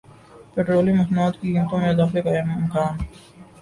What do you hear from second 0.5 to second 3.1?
petroleum مصنوعات کی قیمتوں میں اضافے کا امکان